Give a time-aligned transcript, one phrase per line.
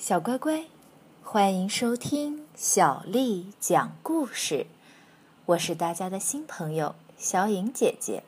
[0.00, 0.64] 小乖乖，
[1.22, 4.66] 欢迎收听小丽讲故事。
[5.44, 8.22] 我是大家的新朋友小颖姐姐。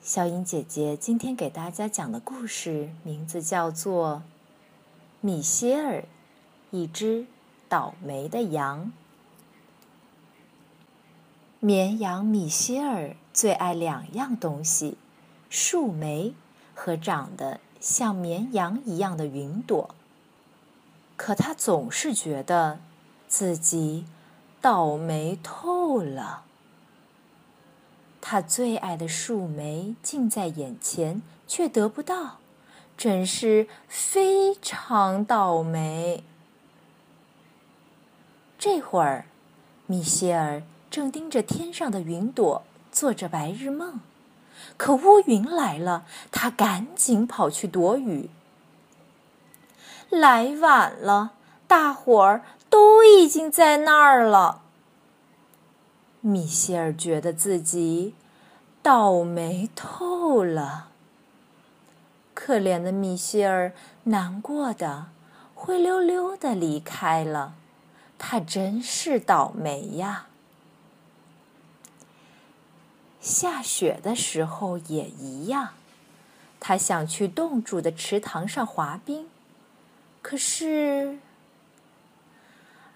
[0.00, 4.22] 小颖姐姐今天给大家讲的故事名字叫做
[5.20, 6.04] 《米歇尔，
[6.70, 7.26] 一只
[7.68, 8.92] 倒霉的羊》。
[11.58, 14.96] 绵羊米歇尔最爱两样东西：
[15.50, 16.32] 树莓
[16.76, 19.92] 和长得像绵羊一样的云朵。
[21.16, 22.80] 可他总是觉得
[23.28, 24.04] 自己
[24.60, 26.44] 倒霉透了。
[28.20, 32.38] 他最爱的树莓近在眼前，却得不到，
[32.96, 36.24] 真是非常倒霉。
[38.58, 39.26] 这会儿，
[39.86, 44.00] 米歇尔正盯着天上的云朵做着白日梦，
[44.78, 48.30] 可乌云来了，他赶紧跑去躲雨。
[50.18, 51.32] 来晚了，
[51.66, 54.62] 大伙儿都已经在那儿了。
[56.20, 58.14] 米歇尔觉得自己
[58.82, 60.88] 倒霉透了。
[62.32, 63.72] 可怜的米歇尔
[64.04, 65.06] 难过的
[65.54, 67.54] 灰溜溜的离开了，
[68.18, 70.26] 他真是倒霉呀！
[73.20, 75.70] 下雪的时候也一样，
[76.60, 79.28] 他想去冻住的池塘上滑冰。
[80.24, 81.18] 可是，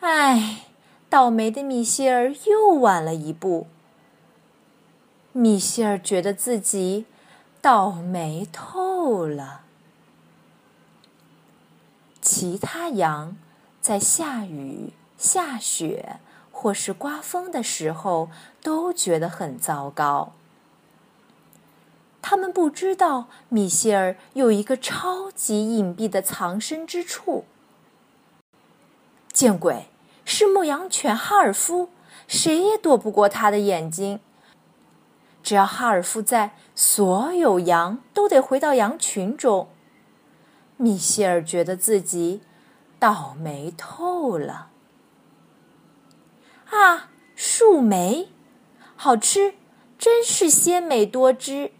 [0.00, 0.64] 唉，
[1.10, 3.66] 倒霉的米歇尔又晚了一步。
[5.32, 7.04] 米歇尔觉得自己
[7.60, 9.60] 倒霉透了。
[12.22, 13.36] 其他羊
[13.78, 18.30] 在下雨、下雪或是刮风的时候
[18.62, 20.32] 都觉得很糟糕。
[22.28, 27.46] 他们不知道米歇尔有一个超级隐蔽的藏身之处。
[29.32, 29.88] 见鬼！
[30.26, 31.88] 是牧羊犬哈尔夫，
[32.26, 34.20] 谁也躲不过他的眼睛。
[35.42, 39.70] 只要哈尔夫在，所有羊都得回到羊群中。
[40.76, 42.42] 米歇尔觉得自己
[42.98, 44.68] 倒霉透了。
[46.68, 48.28] 啊，树莓，
[48.96, 49.54] 好吃，
[49.96, 51.72] 真是鲜美多汁。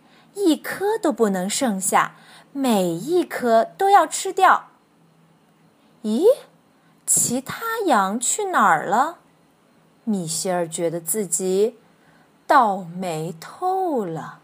[0.44, 2.14] 一颗都不能剩下，
[2.52, 4.70] 每一颗都要吃掉。
[6.02, 6.24] 咦，
[7.06, 9.18] 其他羊去哪儿了？
[10.04, 11.76] 米歇尔觉得自己
[12.46, 14.40] 倒霉透了。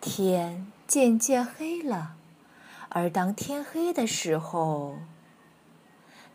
[0.00, 2.14] 天渐渐黑了，
[2.90, 4.98] 而当天黑的时候，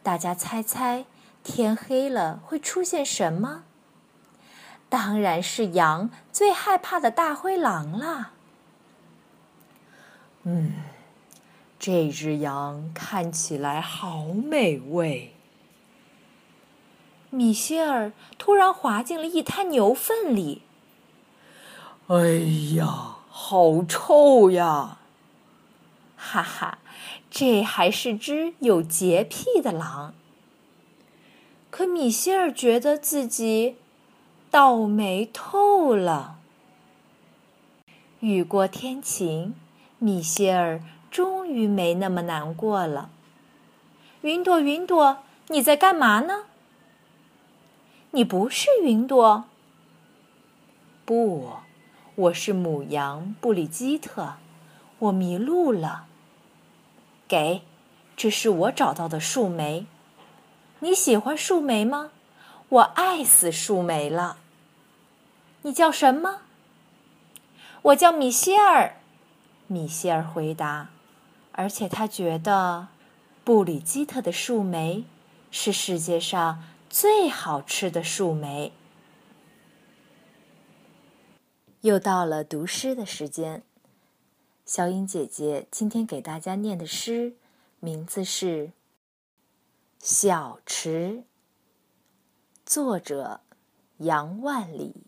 [0.04, 1.06] 大家猜猜，
[1.44, 3.64] 天黑了会出现什么？
[4.88, 8.32] 当然是羊最害怕的大灰狼啦。
[10.44, 10.74] 嗯，
[11.80, 15.34] 这只羊看起来好美味。
[17.32, 20.62] 米歇尔突然滑进了一滩牛粪里。
[22.08, 25.00] 哎呀，好臭呀！
[26.16, 26.78] 哈哈，
[27.30, 30.14] 这还是只有洁癖的狼。
[31.70, 33.76] 可米歇尔觉得自己。
[34.56, 36.38] 倒霉透了。
[38.22, 39.54] 雨过天晴，
[40.00, 43.10] 米歇尔终于没那么难过了。
[44.22, 45.18] 云朵，云朵，
[45.50, 46.46] 你在干嘛呢？
[48.12, 49.44] 你不是云朵。
[51.04, 51.50] 不，
[52.16, 54.36] 我是母羊布里基特，
[55.00, 56.06] 我迷路了。
[57.28, 57.64] 给，
[58.16, 59.86] 这是我找到的树莓。
[60.80, 62.12] 你喜欢树莓吗？
[62.70, 64.38] 我爱死树莓了。
[65.66, 66.42] 你叫什么？
[67.82, 68.98] 我叫米歇尔。
[69.66, 70.92] 米歇尔回答，
[71.54, 72.90] 而且他觉得
[73.44, 75.06] 布里基特的树莓
[75.50, 78.74] 是世界上最好吃的树莓。
[81.82, 83.64] 又到了读诗的时间，
[84.68, 87.34] 小英姐姐今天给大家念的诗
[87.80, 88.68] 名字是
[89.98, 91.24] 《小池》，
[92.64, 93.42] 作者
[93.98, 95.08] 杨万里。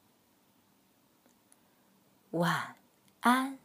[2.31, 2.75] 晚
[3.19, 3.57] 安。